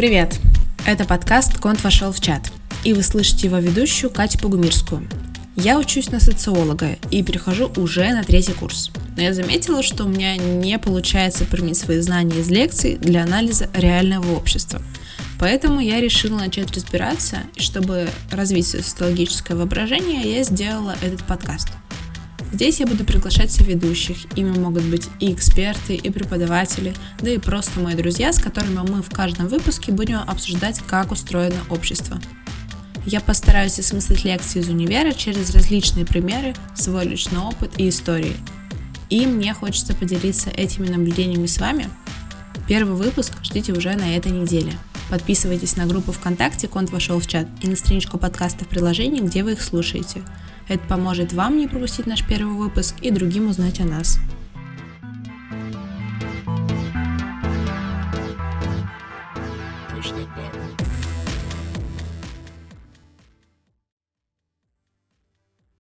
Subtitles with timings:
[0.00, 0.40] Привет!
[0.86, 2.50] Это подкаст «Конт вошел в чат»,
[2.84, 5.06] и вы слышите его ведущую Катю Погумирскую.
[5.56, 8.90] Я учусь на социолога и перехожу уже на третий курс.
[9.18, 13.68] Но я заметила, что у меня не получается применить свои знания из лекций для анализа
[13.74, 14.80] реального общества.
[15.38, 21.68] Поэтому я решила начать разбираться, и чтобы развить социологическое воображение, я сделала этот подкаст–
[22.52, 27.78] Здесь я буду приглашать соведущих, ими могут быть и эксперты, и преподаватели, да и просто
[27.78, 32.20] мои друзья, с которыми мы в каждом выпуске будем обсуждать, как устроено общество.
[33.06, 38.36] Я постараюсь осмыслить лекции из универа через различные примеры, свой личный опыт и истории.
[39.10, 41.88] И мне хочется поделиться этими наблюдениями с вами.
[42.68, 44.72] Первый выпуск ждите уже на этой неделе.
[45.08, 49.44] Подписывайтесь на группу ВКонтакте «Конт вошел в чат» и на страничку подкаста в приложении, где
[49.44, 50.22] вы их слушаете–
[50.70, 54.18] это поможет вам не пропустить наш первый выпуск и другим узнать о нас.
[59.92, 60.89] Push that button.